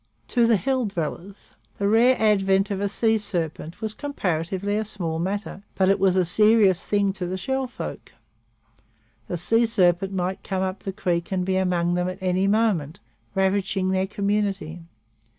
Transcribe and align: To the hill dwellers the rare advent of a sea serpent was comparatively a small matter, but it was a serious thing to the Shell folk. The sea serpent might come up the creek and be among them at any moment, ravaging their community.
To 0.29 0.47
the 0.47 0.57
hill 0.57 0.85
dwellers 0.85 1.53
the 1.77 1.87
rare 1.87 2.15
advent 2.19 2.71
of 2.71 2.81
a 2.81 2.89
sea 2.89 3.19
serpent 3.19 3.81
was 3.81 3.93
comparatively 3.93 4.75
a 4.75 4.83
small 4.83 5.19
matter, 5.19 5.61
but 5.75 5.89
it 5.89 5.99
was 5.99 6.15
a 6.15 6.25
serious 6.25 6.83
thing 6.83 7.13
to 7.13 7.27
the 7.27 7.37
Shell 7.37 7.67
folk. 7.67 8.13
The 9.27 9.37
sea 9.37 9.67
serpent 9.67 10.11
might 10.11 10.41
come 10.43 10.63
up 10.63 10.79
the 10.79 10.91
creek 10.91 11.31
and 11.31 11.45
be 11.45 11.55
among 11.55 11.93
them 11.93 12.09
at 12.09 12.17
any 12.19 12.47
moment, 12.47 12.99
ravaging 13.35 13.89
their 13.89 14.07
community. 14.07 14.81